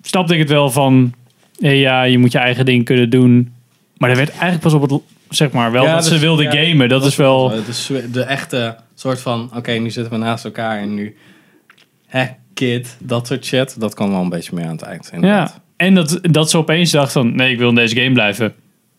[0.03, 1.12] snapte ik het wel van,
[1.59, 3.55] hé, ja, je moet je eigen ding kunnen doen.
[3.97, 6.43] Maar er werd eigenlijk pas op het, zeg maar, wel Ja, dat dus- ze wilde
[6.43, 6.89] ja, gamen.
[6.89, 7.53] Dat, is wel,
[8.13, 11.17] De, echte soort van, oké, nu zitten we naast elkaar en nu,
[12.07, 13.81] hè, kid, dat soort shit.
[13.81, 15.09] Dat kan wel een beetje meer aan het eind.
[15.11, 15.15] ja.
[15.15, 15.61] inderdaad.
[15.77, 18.55] En dat, dat ze opeens dacht van, nee, ik wil in deze game blijven.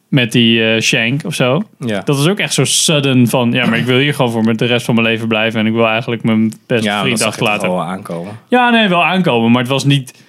[0.07, 1.63] Met die eh, Shank of zo.
[1.79, 2.01] Ja.
[2.01, 4.59] Dat was ook echt zo sudden van, ja, maar ik wil hier gewoon voor met
[4.59, 5.59] de rest van mijn leven blijven.
[5.59, 7.69] En ik wil eigenlijk mijn beste ja, vriend dat achterlaten.
[7.69, 8.39] wel aankomen.
[8.47, 9.51] Ja, nee, wel aankomen.
[9.51, 10.25] Maar het was niet...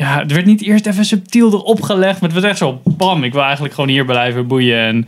[0.00, 2.20] Ja, er werd niet eerst even subtiel erop gelegd.
[2.20, 4.78] Maar het was echt zo, bam, ik wil eigenlijk gewoon hier blijven boeien.
[4.78, 5.06] En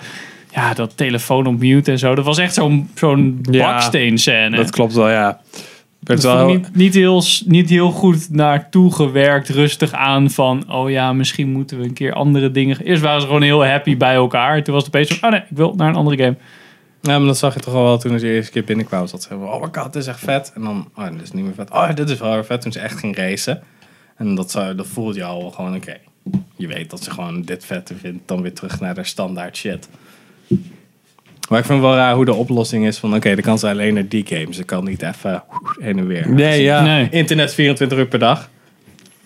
[0.51, 2.15] ja, dat telefoon op mute en zo.
[2.15, 4.57] Dat was echt zo'n zo'n Ja, baksteen scène.
[4.57, 5.41] Dat klopt wel, ja.
[6.01, 11.13] Werd wel, niet, niet, heel, niet heel goed naartoe gewerkt, rustig aan van, oh ja,
[11.13, 12.81] misschien moeten we een keer andere dingen.
[12.81, 14.63] Eerst waren ze gewoon heel happy bij elkaar.
[14.63, 16.37] Toen was het opeens zo, oh nee, ik wil naar een andere game.
[17.03, 19.07] Ja, maar dat zag je toch al wel toen ze de eerste keer binnenkwam.
[19.11, 20.53] Dat ze van, oh my god, dit is echt vet.
[20.55, 21.71] En dan, oh, dit is niet meer vet.
[21.71, 22.61] Oh, dit is wel weer vet.
[22.61, 23.63] Toen ze echt ging racen.
[24.23, 25.97] En dat, zou, dat voelde je al wel gewoon, oké.
[26.57, 28.29] Je weet dat ze gewoon dit vet vindt.
[28.29, 29.89] Dan weer terug naar de standaard shit.
[31.49, 33.69] Maar ik vind het wel raar hoe de oplossing is van, oké, dan kan ze
[33.69, 34.55] alleen naar die game.
[34.55, 35.43] Ze kan niet even
[35.81, 36.31] heen en weer.
[36.31, 36.83] Nee, ja.
[36.83, 37.09] Nee.
[37.11, 38.51] Internet 24 uur per dag.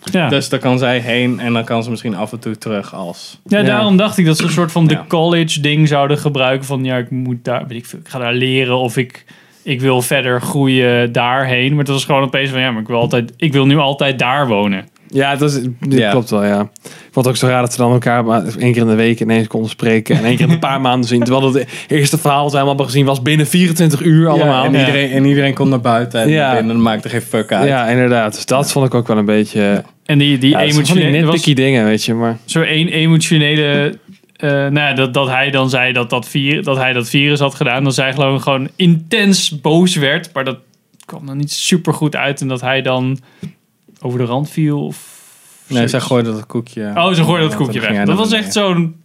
[0.03, 0.29] Ja.
[0.29, 3.39] Dus daar kan zij heen en dan kan ze misschien af en toe terug als...
[3.45, 5.05] Ja, daarom dacht ik dat ze een soort van de Ja.
[5.07, 6.65] college ding zouden gebruiken.
[6.65, 9.25] Van ja, ik moet daar, weet ik, veel, ik ga daar leren of ik,
[9.67, 11.69] ik wil verder groeien daarheen.
[11.69, 14.19] Maar het was gewoon opeens van ja, maar ik wil, altijd, ik wil nu altijd
[14.19, 14.85] daar wonen.
[15.09, 16.11] Ja, dat is, dit Ja.
[16.11, 16.61] klopt wel, ja.
[16.83, 18.95] Ik vond het ook zo raar dat ze dan elkaar maar één keer in de
[18.95, 20.17] week ineens konden spreken.
[20.17, 21.23] En één keer in een paar maanden zien.
[21.23, 24.65] Terwijl het eerste verhaal dat wij allemaal hebben gezien was binnen 24 uur allemaal.
[24.65, 26.45] en, Ja, iedereen, en iedereen komt naar buiten en Ja.
[26.45, 26.73] naar binnen.
[26.75, 27.67] Dat maakt er geen fuck uit.
[27.67, 28.33] ja inderdaad.
[28.33, 29.83] Dus dat vond ik ook wel een beetje...
[30.05, 32.13] En die, die emotionele, dingen, weet je.
[32.13, 33.93] Maar zo één emotionele,
[34.37, 37.39] eh, nou ja, dat, dat hij dan zei dat, dat, vir, dat hij dat virus
[37.39, 37.83] had gedaan.
[37.83, 40.33] Dat zij gewoon, gewoon intens boos werd.
[40.33, 40.57] Maar dat
[41.05, 42.41] kwam dan niet super goed uit.
[42.41, 43.19] En dat hij dan
[44.01, 45.15] over de rand viel of...
[45.67, 46.91] Nee, zij gooide dat koekje.
[46.95, 48.05] Oh, ze gooide dat koekje weg.
[48.05, 48.95] Dat was echt zo'n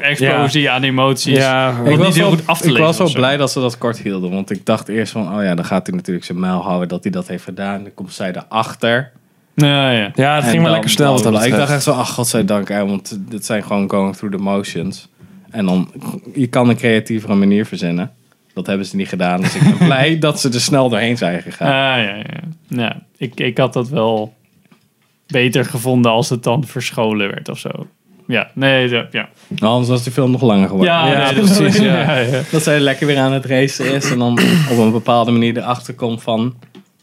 [0.00, 1.36] explosie aan emoties.
[1.36, 3.60] ja, Ik niet was, heel wel, goed af te ik was wel blij dat ze
[3.60, 4.30] dat kort hielden.
[4.30, 7.02] Want ik dacht eerst van, oh ja, dan gaat hij natuurlijk zijn mijl houden dat
[7.02, 7.82] hij dat heeft gedaan.
[7.82, 9.12] Dan komt zij erachter.
[9.54, 10.10] Nou ja.
[10.14, 11.22] ja, het En ging wel dan lekker snel.
[11.22, 12.68] Wat Ik dacht echt zo, ach, godzijdank.
[12.68, 15.08] Hè, want dit zijn gewoon going through the motions.
[15.50, 15.92] En dan,
[16.34, 18.12] je kan een creatievere manier verzinnen.
[18.54, 19.40] Dat hebben ze niet gedaan.
[19.40, 21.66] Dus ik ben blij dat ze er snel doorheen zijn gegaan.
[21.66, 22.40] Ah, ja, ja.
[22.68, 24.34] ja ik, ik had dat wel
[25.26, 27.70] beter gevonden als het dan verscholen werd of zo.
[28.26, 29.28] Ja, nee, ja.
[29.58, 30.94] Anders was die film nog langer geworden.
[30.94, 32.00] Ja, Ja, nee, precies, ja.
[32.02, 32.40] ja, ja.
[32.50, 34.10] Dat zij lekker weer aan het racen is.
[34.10, 34.38] En dan
[34.70, 36.54] op een bepaalde manier erachter komt van...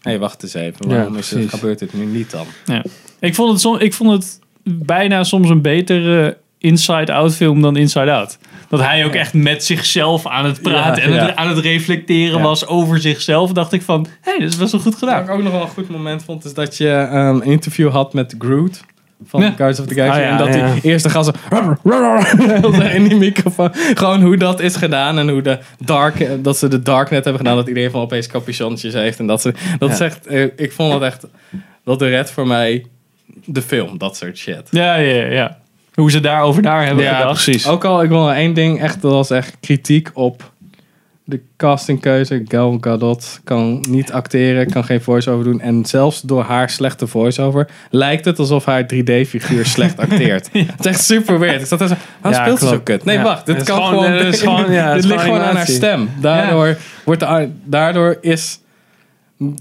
[0.01, 0.89] Hé, hey, wacht eens even.
[0.89, 2.45] Ja, Waarom is het, gebeurt dit nu niet dan?
[2.65, 2.83] Ja.
[3.19, 8.38] Ik, vond het som, ik vond het bijna soms een betere Inside-Out film dan Inside-Out.
[8.69, 11.25] Dat hij ook echt met zichzelf aan het praten Ja, en ja.
[11.25, 12.43] het- aan het reflecteren Ja.
[12.43, 13.51] was over zichzelf.
[13.51, 15.23] Dacht ik van, hé, hey, dat is best wel goed Wat gedaan.
[15.23, 18.13] ik ook nog wel een goed moment vond, is dat je ehm, een interview had
[18.13, 18.81] met Groot.
[19.25, 19.47] Van Ja.
[19.47, 20.19] Guardians of the Galaxy.
[20.19, 20.73] Ah, ja, en dat ja.
[20.73, 21.36] die eerste gasten
[22.95, 23.69] in die microfoon.
[23.73, 25.19] Gewoon hoe dat is gedaan.
[25.19, 27.55] En hoe de dark, dat ze de Darknet hebben gedaan.
[27.58, 29.19] Dat iedereen van opeens capuchonnetjes heeft.
[29.19, 31.27] En dat ze, dat is echt, eh, ik vond dat echt,
[31.84, 32.86] dat redt voor mij
[33.45, 33.97] de film.
[33.97, 34.67] Dat soort shit.
[34.69, 35.58] Ja, ja, ja.
[35.93, 37.43] Hoe ze daarover naar hebben Ja, gedacht.
[37.43, 37.67] precies.
[37.67, 40.51] Ook al, ik wil één ding, echt, dat was echt kritiek op
[41.29, 42.41] de castingkeuze.
[42.47, 45.61] Gal Gadot kan niet acteren, kan geen voice-over doen.
[45.61, 50.49] En zelfs door haar slechte voice-over lijkt het alsof haar 3D-figuur slecht acteert.
[50.51, 51.61] Het is echt super weird.
[51.61, 53.03] Ik zat er zo, waarom Ja, speelt ze zo kut?
[53.03, 53.23] Nee, Ja.
[53.23, 54.13] wacht, dit kan gewoon- gewoon...
[54.21, 54.39] is
[55.01, 56.09] dit ligt gewoon aan haar stem.
[56.21, 58.59] Daardoor, wordt de, daardoor is...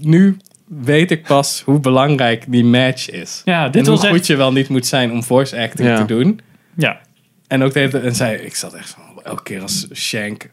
[0.01, 3.41] Nu weet ik pas hoe belangrijk die match is.
[3.45, 4.27] Ja, dit en hoe goed echt...
[4.27, 6.39] je wel niet moet zijn om voice acting te doen.
[6.75, 6.99] Ja,
[7.47, 10.49] En ook de hele en zij, ik zat echt van, elke keer als Shank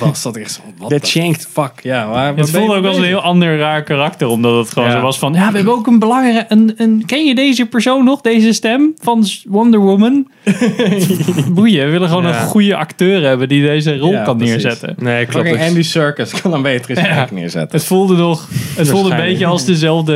[0.00, 1.48] was, zat ik zo the shanked.
[1.52, 2.08] fuck, ja.
[2.08, 4.28] Waar, het voelde ook als een heel ander raar karakter.
[4.28, 4.94] Omdat het gewoon Ja.
[4.94, 5.32] zo was van...
[5.32, 6.44] Ja, we hebben ook een belangrijke...
[6.54, 8.20] Een, een, ken je deze persoon nog?
[8.20, 10.26] Deze stem van Wonder Woman?
[11.54, 12.40] Boeien, we willen gewoon Ja.
[12.40, 13.48] een goede acteur hebben...
[13.48, 14.54] die deze rol Ja, kan precies.
[14.62, 14.94] neerzetten.
[14.98, 15.48] Nee, klopt.
[15.50, 17.78] Dus- Andy Serkis kan een betere neerzetten.
[17.78, 18.48] Het voelde nog...
[18.76, 20.14] Het voelde een beetje als dezelfde...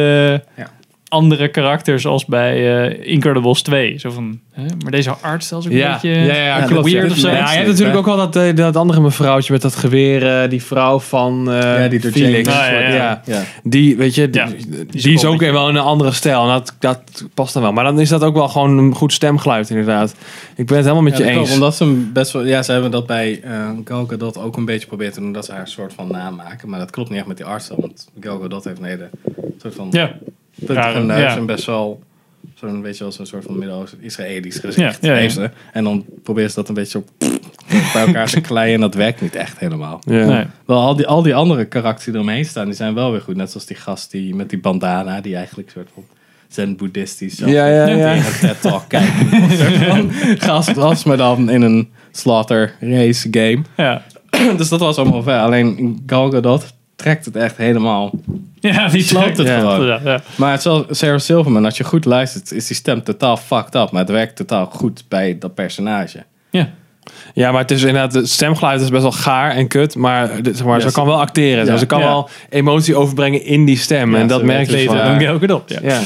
[0.56, 0.70] Ja.
[1.10, 3.98] Andere karakters als bij eh, Incredibles 2.
[3.98, 6.90] Zo van, hè, maar deze artstyle is ook een Ja, beetje ja, ja, klopt.
[6.90, 7.28] weird Ja, of zo.
[7.30, 10.50] Ja, je hebt natuurlijk ook wel dat, eh, dat andere mevrouwtje met dat geweer, eh,
[10.50, 12.48] die vrouw van eh Ja, die Felix.
[12.48, 13.22] Ah, ja, ja.
[13.26, 13.42] ja.
[13.62, 14.48] Die, weet je, die, Ja,
[14.90, 16.42] die, is ook wel in een andere stijl.
[16.42, 17.00] En dat, dat
[17.34, 17.72] past dan wel.
[17.72, 20.14] Maar dan is dat ook wel gewoon een goed stemgeluid, inderdaad.
[20.56, 21.52] Ik ben het helemaal met Ja, je dat eens.
[21.52, 24.64] omdat ze hem best wel, ja, ze hebben dat bij eh Gal Gadot ook een
[24.64, 26.68] beetje geprobeerd te doen, dat ze haar een soort van naam maken.
[26.68, 29.08] Maar dat klopt niet echt met die artstyle, want Gal Gadot heeft een hele
[29.58, 30.12] soort van Ja,
[30.64, 31.36] puntige Ja, neus ja.
[31.36, 32.00] en best wel
[32.54, 35.20] zo'n beetje als een soort van Midden-Oosten Israëlisch gezicht Ja, ja, ja.
[35.20, 35.50] heeft ze.
[35.72, 37.08] En dan probeert ze dat een beetje op
[37.92, 40.00] bij elkaar te kleien en dat werkt niet echt helemaal.
[40.04, 40.24] ja.
[40.26, 40.44] nee.
[40.64, 43.36] Wel, al die, al die andere karakters die eromheen staan, die zijn wel weer goed.
[43.36, 46.04] Net zoals die gast die met die bandana, die eigenlijk een soort van
[46.48, 48.16] zen-boeddhistisch Ja, ja, die ja.
[48.16, 49.32] een TED-talk kijken.
[49.42, 53.62] Een soort van gast was, maar dan in een slaughter race game.
[53.76, 54.02] Ja.
[54.56, 55.38] dus dat was allemaal ver.
[55.40, 58.10] Alleen Gal Gadot trekt het echt helemaal.
[58.70, 59.58] Ja, die Sloopt het ja.
[59.58, 59.86] gewoon.
[59.86, 60.20] Ja, ja.
[60.36, 63.74] Maar het is wel Sarah Silverman, als je goed luistert, is die stem totaal fucked
[63.74, 63.90] up.
[63.90, 66.24] Maar het werkt totaal goed bij dat personage.
[66.50, 66.70] Ja.
[67.34, 69.96] Ja, maar het is inderdaad, het stemgeluid is best wel gaar en kut.
[69.96, 71.66] Maar, zeg maar Ja, ze ze- kan wel acteren.
[71.66, 71.76] Ja.
[71.76, 72.06] Ze kan Ja.
[72.06, 74.12] wel emotie overbrengen in die stem.
[74.14, 75.18] Ja, en dat merk je weet het van.
[75.18, 75.38] wel.
[75.38, 75.68] Dan ook op.
[75.82, 76.00] Ja.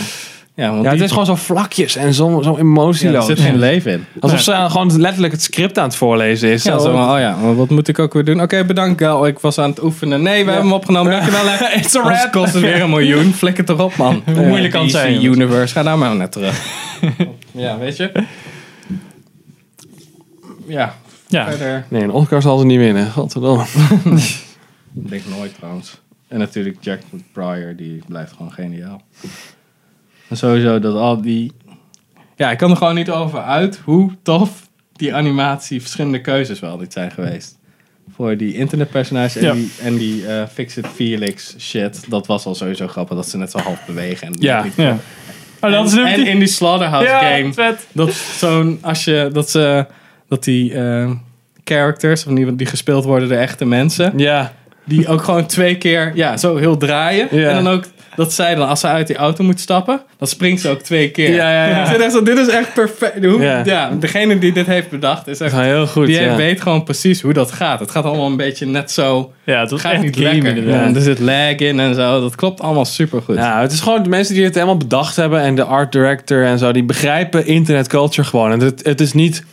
[0.56, 0.64] Ja.
[0.64, 3.26] Ja, want ja, het is gewoon zo vlakjes en zo, zo ja, er emotieloos.
[3.26, 4.04] zit geen leven in.
[4.20, 6.62] Alsof ze gewoon letterlijk het script aan het voorlezen is.
[6.62, 6.88] Ja, Zo.
[6.92, 8.42] oh ja, maar wat moet ik ook weer doen?
[8.42, 10.22] Oké, bedankt Gal, ik was aan het oefenen.
[10.22, 11.44] Nee, we hebben hem opgenomen, dankjewel.
[11.46, 11.66] hè.
[11.78, 12.32] It's a wrap.
[12.32, 13.32] kost het weer een miljoen.
[13.32, 14.22] Flikker toch op, man.
[14.34, 15.24] Hoe moeilijk kan het zijn.
[15.24, 16.66] Universe, ga daar maar net terug.
[17.52, 18.12] ja, weet je?
[20.66, 20.94] Ja,
[21.28, 21.48] Ja.
[21.50, 21.84] verder.
[21.88, 23.10] Nee, een Oscar zal ze niet winnen.
[23.10, 23.64] Godverdomme.
[24.94, 26.00] Ik denk nooit trouwens.
[26.28, 27.00] En natuurlijk Jack
[27.32, 29.02] Pryor, die blijft gewoon geniaal.
[30.28, 31.52] En sowieso dat al die...
[32.37, 36.78] Ja, ik kan er gewoon niet over uit hoe tof die animatie, verschillende keuzes wel
[36.78, 37.58] niet zijn geweest.
[38.14, 39.52] Voor die internetpersonages en Ja.
[39.52, 42.04] die, en die eh Fix-It Felix shit.
[42.10, 44.26] Dat was al sowieso grappig, dat ze net zo half bewegen.
[44.26, 44.64] En Ja.
[44.76, 44.96] Ja.
[45.60, 47.52] Oh, dat is en, en die- in die Slaughterhouse ja, game.
[47.52, 47.87] vet.
[47.92, 49.87] Dat zo'n, als je, dat ze,
[50.28, 51.10] dat die eh,
[51.64, 54.52] characters, of die, die gespeeld worden door echte mensen, Ja.
[54.84, 57.28] die ook gewoon twee keer, ja, zo heel draaien.
[57.30, 57.48] Ja.
[57.48, 57.84] En dan ook,
[58.16, 61.11] dat zij dan, als ze uit die auto moet stappen, dan springt ze ook twee
[61.11, 61.35] keer.
[61.35, 61.94] Ja, ja, ja.
[61.94, 63.24] Echt zo, dit is echt perfect.
[63.24, 63.62] Hoe, Ja.
[63.64, 63.90] ja.
[64.00, 66.07] degene die dit heeft bedacht, is echt, is heel goed.
[66.07, 66.37] die ja.
[66.37, 67.81] weet gewoon precies hoe dat gaat.
[67.81, 70.68] Het gaat allemaal een beetje net zo, Ja, het gaat niet lekker.
[70.68, 73.37] Ja, er zit lag in en zo, dat klopt allemaal super goed.
[73.37, 76.44] Ja, het is gewoon de mensen die het helemaal bedacht hebben en de art director
[76.44, 78.53] en zo, die begrijpen internet culture gewoon.
[78.53, 79.44] En het, het is niet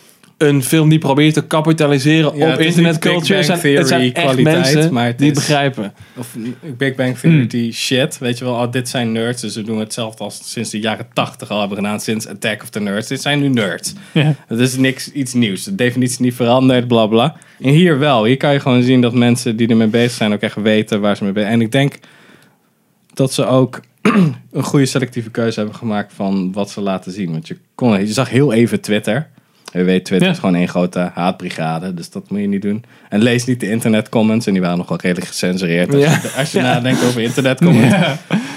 [0.42, 3.36] een film die probeert te kapitaliseren Ja, op is internet niet Big culture.
[3.38, 5.94] Het zijn, het zijn Theory echt kwaliteit, mensen maar het die is- begrijpen.
[6.18, 6.36] Of
[6.78, 8.18] Big Bang Theory die shit.
[8.18, 9.42] Weet je wel, oh, dit zijn nerds.
[9.42, 12.00] Dus ze doen hetzelfde als sinds de jaren tachtig al hebben gedaan.
[12.00, 13.08] Sinds Attack of the Nerds.
[13.08, 13.94] Dit zijn nu nerds.
[14.12, 14.36] Ja.
[14.48, 15.64] Het is niks, iets nieuws.
[15.64, 17.36] De definitie is niet veranderd, bla bla.
[17.60, 18.24] En hier wel.
[18.26, 21.16] Hier kan je gewoon zien dat mensen die ermee bezig zijn ook echt weten waar
[21.18, 21.60] ze mee bezig zijn.
[21.62, 21.98] En ik denk
[23.14, 23.80] dat ze ook
[24.52, 27.32] een goede selectieve keuze hebben gemaakt van wat ze laten zien.
[27.32, 29.30] Want je, kon, je zag heel even Twitter.
[29.72, 30.34] Je weet, Twitter Ja.
[30.34, 31.94] is gewoon één grote haatbrigade.
[31.94, 32.84] Dus dat moet je niet doen.
[33.10, 34.46] En lees niet de internetcomments.
[34.48, 35.94] En die waren nog wel redelijk gecensureerd.
[35.94, 36.10] Als Ja.
[36.22, 37.96] je, als je nadenkt over internetcomments.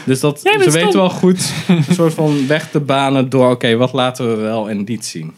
[0.04, 3.50] Dus dat, ze weten wel goed een soort van weg te banen door...
[3.50, 5.32] Oké, wat laten we wel en niet zien.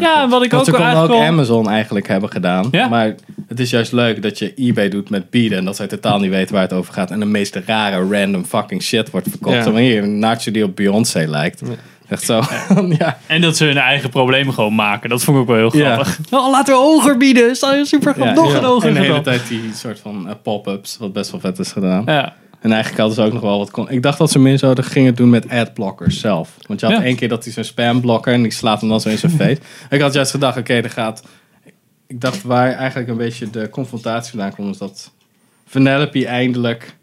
[0.00, 1.22] Ja, wat ik Want ook ook eigenlijk wel...
[1.22, 2.68] Amazon eigenlijk hebben gedaan.
[2.70, 2.88] Ja.
[2.88, 3.14] Maar
[3.48, 6.30] Het is juist leuk dat je eBay doet met bieden en dat zij totaal niet
[6.30, 7.10] weten waar het over gaat.
[7.10, 9.56] En de meest rare, random fucking shit wordt verkocht.
[9.56, 9.62] Ja.
[9.62, 11.62] Zo hier, een nacho die op Beyoncé lijkt.
[12.08, 12.42] Echt zo.
[12.98, 13.18] ja.
[13.26, 15.08] En dat ze hun eigen problemen gewoon maken.
[15.10, 15.92] Dat vond ik ook wel heel Ja.
[15.94, 16.18] grappig.
[16.30, 17.56] Oh, laten we hoger bieden.
[17.56, 18.58] Sta je super Ja, nog ja.
[18.58, 19.36] een hoger En de hele gedaan.
[19.36, 22.02] tijd die soort van eh, pop-ups, wat best wel vet is gedaan.
[22.06, 22.34] Ja.
[22.60, 23.70] En eigenlijk hadden ze ook nog wel wat...
[23.70, 26.50] Kon ik dacht dat ze meer zouden gingen doen met adblockers zelf.
[26.66, 27.02] Want je had Ja.
[27.02, 29.58] één keer dat hij zo'n spamblokker en die slaat hem dan zo in zijn face.
[29.90, 31.22] ik had juist gedacht, oké, er gaat...
[32.06, 35.10] Ik dacht waar eigenlijk een beetje de confrontatie vandaan komt, is dat
[35.66, 36.96] Vanellope eindelijk...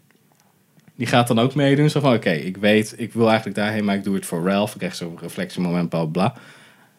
[1.02, 1.90] Die gaat dan ook meedoen.
[1.90, 4.72] Zo van, oké, ik weet, ik wil eigenlijk daarheen, maar ik doe het voor Ralph.
[4.72, 6.34] Ik krijg zo'n reflectiemoment, bla bla bla.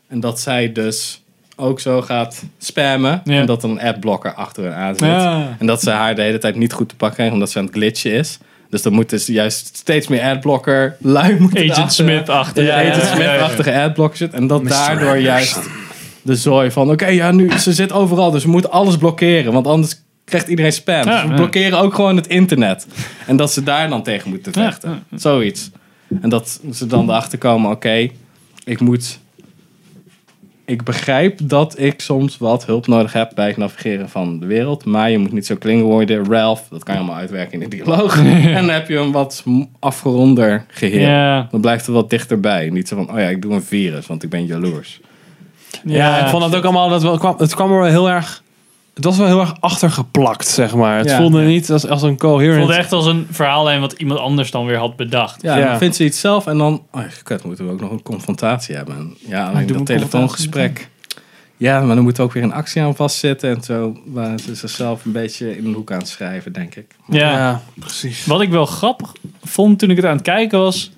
[0.07, 1.23] En dat zij dus
[1.55, 3.21] ook zo gaat spammen.
[3.23, 3.39] Ja.
[3.39, 5.07] En dat er een adblocker achter haar aan zit.
[5.07, 5.55] Ja.
[5.59, 7.65] En dat ze haar de hele tijd niet goed te pakken krijgen, omdat ze aan
[7.65, 8.37] het glitchen is.
[8.69, 12.65] Dus dan moeten ze juist steeds meer adblocker lui moeten Agent erachter- Smith-achtig.
[12.65, 13.07] Ja, Ja, Agent.
[13.07, 14.33] Smith-achtige adblocker zit.
[14.33, 15.59] En dat daardoor juist
[16.21, 16.91] de zooi van...
[16.91, 19.53] Oké, ja, nu, ze zit overal, dus we moeten alles blokkeren.
[19.53, 20.01] Want anders
[20.33, 20.95] krijgt iedereen spam.
[20.95, 21.35] Ja, dus we ja.
[21.35, 22.87] blokkeren ook gewoon het internet.
[23.27, 25.03] En dat ze daar dan tegen moeten vechten.
[25.15, 25.71] Zoiets.
[26.21, 27.71] En dat ze dan erachter komen...
[27.71, 28.09] Oké,
[28.63, 29.19] ik moet...
[30.65, 34.85] Ik begrijp dat ik soms wat hulp nodig heb bij het navigeren van de wereld.
[34.85, 36.25] Maar je moet niet zo klingen worden.
[36.25, 38.17] Ralph, dat kan je allemaal uitwerken in de dialoog.
[38.23, 39.43] en dan heb je een wat
[39.79, 41.09] afgeronder geheel.
[41.09, 41.47] Ja.
[41.51, 42.69] Dan blijft het wat dichterbij.
[42.69, 44.99] Niet zo van, oh ja, ik doe een virus, want ik ben jaloers.
[45.83, 48.42] Ja, ik vond het ook allemaal, dat wel, kwam, het kwam er wel heel erg,
[48.93, 50.97] het was wel heel erg achtergeplakt, zeg maar.
[50.97, 51.17] Het Ja.
[51.17, 52.57] voelde niet als, als een Het coherent.
[52.57, 55.41] voelde echt als een verhaallijn wat iemand anders dan weer had bedacht.
[55.41, 55.67] Ja, Ja.
[55.69, 58.75] dan vindt ze iets zelf en dan, oh kut, moeten we ook nog een confrontatie
[58.75, 58.95] hebben.
[58.95, 60.89] En ja, alleen doe dat een telefoongesprek.
[61.57, 63.55] Ja, maar dan moet er ook weer een actie aan vastzitten.
[63.55, 66.95] En zo waren ze zichzelf een beetje in een hoek aan het schrijven, denk ik.
[67.09, 67.31] Ja.
[67.31, 68.25] Ja, precies.
[68.25, 69.11] Wat ik wel grappig
[69.43, 70.91] vond toen ik het aan het kijken was.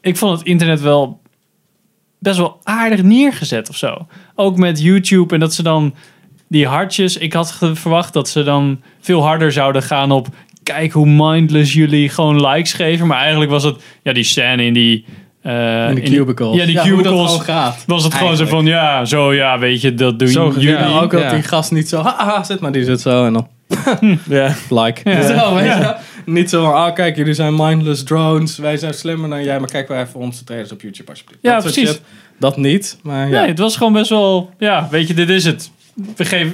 [0.00, 1.20] Ik vond het internet wel
[2.18, 4.06] best wel aardig neergezet of zo.
[4.34, 5.94] Ook met YouTube en dat ze dan
[6.52, 7.16] die hartjes.
[7.16, 10.26] Ik had verwacht dat ze dan veel harder zouden gaan op.
[10.62, 13.06] Kijk hoe mindless jullie gewoon likes geven.
[13.06, 15.04] Maar eigenlijk was het ja, die scène in die.
[15.42, 16.56] eh, In de cubicles.
[16.56, 17.40] ja, die Ja, hoe dat cubicles.
[17.44, 20.68] gaat, Was het gewoon zo van ja, zo ja, weet je, dat doen Zo, jullie.
[20.68, 23.48] Ja, ook dat die gast niet zo, haha, zit maar die zit zo en dan
[24.28, 24.54] Ja.
[24.68, 25.00] like.
[25.22, 25.94] Zo, weet je?
[26.26, 29.68] Niet zo van, ah kijk, jullie zijn mindless drones, wij zijn slimmer dan jij, maar
[29.70, 31.40] kijk maar even onze trailers op YouTube alsjeblieft.
[31.42, 31.88] Ja, Dat precies.
[31.88, 32.00] shit.
[32.38, 33.40] Dat niet, maar ja.
[33.40, 35.70] Nee, het was gewoon best wel, ja, weet je, dit is het.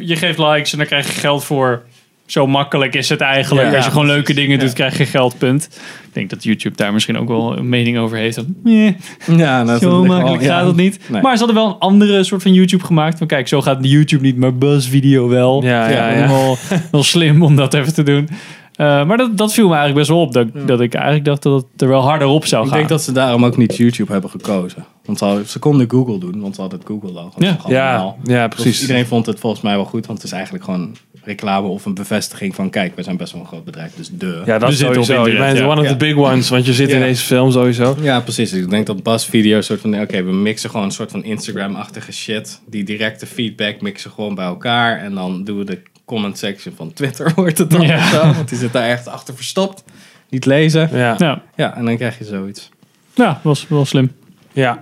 [0.00, 1.82] Je geeft likes en daar krijg je geld voor.
[2.26, 3.70] Zo makkelijk is het eigenlijk.
[3.70, 4.64] Ja, Als je gewoon leuke dingen Ja.
[4.64, 5.64] doet, krijg je geld, punt.
[6.06, 8.40] Ik denk dat YouTube daar misschien ook wel een mening over heeft.
[8.64, 8.94] Ja
[9.64, 11.00] zo dat ligt makkelijk gaat het niet.
[11.08, 11.22] Nee.
[11.22, 13.18] Maar ze hadden wel een andere soort van YouTube gemaakt.
[13.18, 15.62] Van kijk, zo gaat YouTube niet, maar BuzzVideo wel.
[15.62, 16.28] Ja, ja, ja.
[16.28, 16.56] Wel,
[16.90, 18.28] wel slim om dat even te doen.
[18.74, 20.32] Eh, maar dat, dat viel me eigenlijk best wel op.
[20.32, 22.76] Dat, dat ik eigenlijk dacht dat het er wel harder op zou Ik gaan.
[22.78, 24.84] denk dat ze daarom ook niet YouTube hebben gekozen.
[25.16, 27.32] Want ze, konden Google doen, want ze hadden het Google logo.
[27.38, 27.56] Ja.
[27.66, 28.80] Ja, ja, Dus precies.
[28.80, 31.94] iedereen vond het volgens mij wel goed, want het is eigenlijk gewoon reclame of een
[31.94, 34.42] bevestiging van kijk, we zijn best wel een groot bedrijf, dus de.
[34.46, 35.26] Ja, dat op sowieso.
[35.28, 35.66] Je ja.
[35.66, 35.90] one of Ja.
[35.90, 37.04] the big ones, want je zit in Ja.
[37.04, 37.96] deze film sowieso.
[38.00, 38.52] Ja, precies.
[38.52, 42.12] Ik denk dat Buzz Video soort van, oké, we mixen gewoon een soort van Instagram-achtige
[42.12, 42.60] shit.
[42.66, 44.98] Die directe feedback mixen gewoon bij elkaar.
[44.98, 48.08] En dan doen we de comment section van Twitter, wordt het dan Ja.
[48.10, 48.20] zo.
[48.32, 49.84] Want die zit daar echt achter verstopt.
[50.28, 50.88] Niet lezen.
[50.92, 51.14] Ja.
[51.18, 52.68] Ja, Ja, en dan krijg je zoiets.
[53.14, 54.12] ja was wel slim.
[54.58, 54.78] Ja.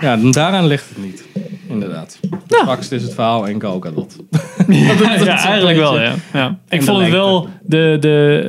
[0.00, 1.24] Ja, daaraan ligt het niet.
[1.68, 2.18] Inderdaad.
[2.46, 4.16] Straks is het verhaal en Gal Gadot.
[4.68, 6.14] ja, eigenlijk wel, ja.
[6.32, 6.58] ja.
[6.68, 8.42] Ik vond het wel, de, de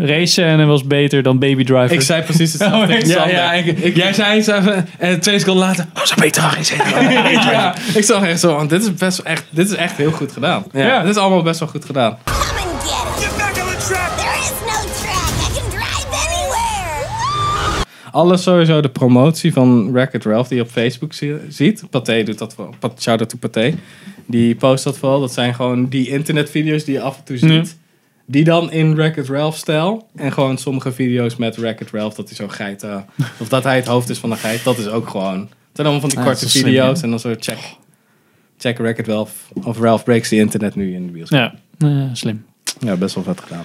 [0.00, 1.92] eh race scène was beter dan Baby Driver.
[1.92, 3.28] Ik zei precies hetzelfde Oh, ja.
[3.28, 7.10] Ja, ik, jij zei iets even en twee seconden later, oh, zo beter zitten.
[7.32, 10.32] ja, ik zag echt zo, want dit is best echt, dit is echt heel goed
[10.32, 10.64] gedaan.
[10.72, 10.86] Ja.
[10.86, 12.18] Ja, dit is allemaal best wel goed gedaan.
[18.10, 21.84] Alles sowieso de promotie van Racket Ralph die je op Facebook zie- ziet.
[21.90, 22.74] Pathé doet dat wel.
[22.78, 23.74] Pat- Shout out to Pathé.
[24.26, 25.20] Die post dat vooral.
[25.20, 27.50] Dat zijn gewoon die internetvideo's die je af en toe ziet.
[27.50, 27.62] Ja.
[28.26, 30.06] Die dan in Racket Ralph stijl.
[30.14, 32.14] En gewoon sommige video's met Racket Ralph.
[32.14, 32.82] Dat hij zo'n geit...
[32.82, 32.96] eh,
[33.40, 34.64] of dat hij het hoofd is van een geit.
[34.64, 35.38] Dat is ook gewoon...
[35.40, 36.96] Het zijn allemaal van die Ah, korte dat is wel slim, video's.
[36.98, 37.04] ja.
[37.04, 37.58] En dan zo check...
[38.58, 39.32] Check Racket Ralph.
[39.64, 41.38] Of Ralph breaks the internet nu in de bioscoop.
[41.38, 41.54] Ja,
[41.88, 42.44] eh, slim.
[42.80, 43.64] Ja, best wel vet gedaan.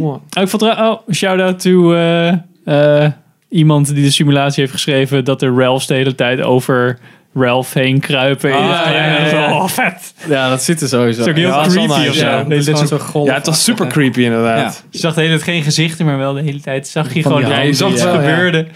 [0.00, 2.28] Oh, ik vond oh, shout-out to eh,
[2.64, 3.10] eh,
[3.50, 6.98] iemand die de simulatie heeft geschreven dat de Ralphs de hele tijd over
[7.34, 8.52] Ralph heen kruipen.
[8.52, 9.28] Ah, ja, ja, ja.
[9.28, 10.14] Zo, Oh, vet.
[10.28, 11.18] Ja, dat ziet er sowieso.
[11.18, 12.24] Dat is ook heel Ja, creepy nice, of zo.
[12.26, 12.38] ja.
[12.38, 13.26] Het hele is zo- golf.
[13.28, 14.84] Ja, het was super creepy inderdaad.
[14.90, 17.32] Je zag de hele tijd geen gezichten, maar wel de hele tijd zag je Van
[17.32, 18.06] gewoon dat handen, zag wat ja.
[18.12, 18.66] er gebeurde.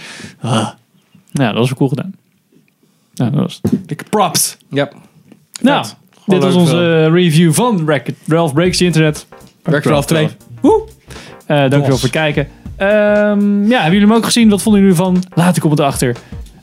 [0.40, 0.50] Ah.
[1.32, 2.14] Nou, dat was wel cool gedaan.
[3.14, 3.88] Nou, dat was het.
[3.88, 4.56] Dikke props.
[4.70, 4.88] Ja.
[5.62, 5.86] Nou,
[6.26, 9.26] dit was onze review van Racket, Ralph Breaks the Internet.
[9.62, 10.28] Racket Ralph 2.
[10.60, 10.82] Woe!
[11.46, 12.48] Eh dankjewel voor het kijken.
[12.76, 14.48] Ehm, ja, hebben jullie hem ook gezien?
[14.48, 15.24] Wat vonden jullie ervan?
[15.34, 16.16] Laat een comment achter.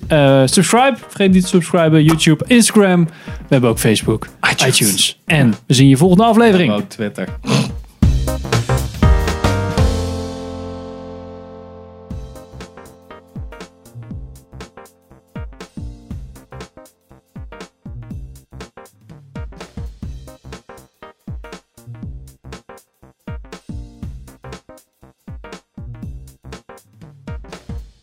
[0.07, 0.97] Eh, subscribe.
[1.07, 2.03] Vergeet niet te subscriben.
[2.03, 3.05] YouTube, Instagram.
[3.25, 4.27] We hebben ook Facebook,
[4.67, 5.19] iTunes.
[5.25, 6.73] En we zien je volgende aflevering.
[6.73, 7.27] Ook Twitter.